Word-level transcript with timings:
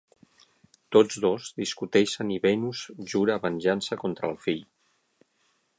Tots 0.95 1.17
dos 1.25 1.49
discuteixen 1.63 2.33
i 2.37 2.41
Venus 2.47 2.81
jura 3.13 3.39
venjança 3.47 4.01
contra 4.07 4.33
el 4.33 4.39
fill. 4.47 4.65